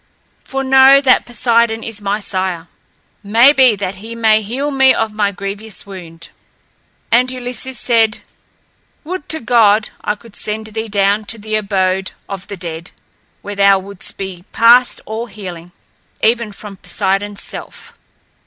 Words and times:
For 0.43 0.63
know 0.63 0.99
that 0.99 1.27
Poseidon 1.27 1.83
is 1.83 2.01
my 2.01 2.19
sire. 2.19 2.67
May 3.21 3.53
be 3.53 3.75
that 3.75 3.97
he 3.97 4.15
may 4.15 4.41
heal 4.41 4.71
me 4.71 4.95
of 4.95 5.13
my 5.13 5.31
grievous 5.31 5.85
wound." 5.85 6.29
And 7.11 7.29
Ulysses 7.29 7.79
said, 7.79 8.21
"Would 9.03 9.29
to 9.29 9.39
God, 9.39 9.89
I 10.03 10.15
could 10.15 10.35
send 10.35 10.65
thee 10.65 10.87
down 10.87 11.25
to 11.25 11.37
the 11.37 11.53
abode 11.53 12.13
of 12.27 12.47
the 12.47 12.57
dead, 12.57 12.89
where 13.43 13.53
thou 13.55 13.77
wouldst 13.77 14.17
be 14.17 14.43
past 14.51 15.01
all 15.05 15.27
healing, 15.27 15.71
even 16.23 16.51
from 16.51 16.77
Poseidon's 16.77 17.43
self." 17.43 17.93